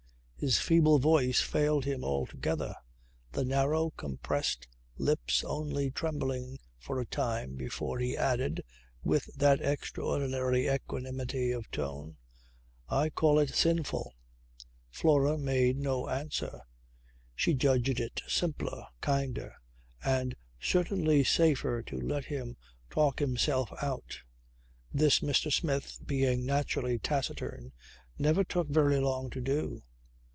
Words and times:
His 0.41 0.57
feeble 0.57 0.97
voice 0.97 1.39
failed 1.39 1.85
him 1.85 2.03
altogether, 2.03 2.73
the 3.31 3.45
narrow 3.45 3.91
compressed 3.91 4.67
lips 4.97 5.43
only 5.43 5.91
trembling 5.91 6.57
for 6.79 6.99
a 6.99 7.05
time 7.05 7.53
before 7.53 7.99
he 7.99 8.17
added 8.17 8.63
with 9.03 9.29
that 9.35 9.61
extraordinary 9.61 10.67
equanimity 10.67 11.51
of 11.51 11.69
tone, 11.69 12.17
"I 12.89 13.11
call 13.11 13.37
it 13.37 13.53
sinful." 13.53 14.15
Flora 14.89 15.37
made 15.37 15.77
no 15.77 16.09
answer. 16.09 16.61
She 17.35 17.53
judged 17.53 17.99
it 17.99 18.23
simpler, 18.27 18.87
kinder 18.99 19.53
and 20.03 20.33
certainly 20.59 21.23
safer 21.23 21.83
to 21.83 21.97
let 22.01 22.25
him 22.25 22.57
talk 22.89 23.19
himself 23.19 23.71
out. 23.83 24.21
This, 24.91 25.19
Mr. 25.19 25.53
Smith, 25.53 25.99
being 26.03 26.47
naturally 26.47 26.97
taciturn, 26.97 27.73
never 28.17 28.43
took 28.43 28.69
very 28.69 28.99
long 28.99 29.29
to 29.29 29.39
do. 29.39 29.83